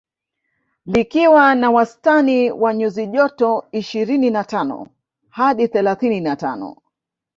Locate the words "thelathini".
5.67-6.21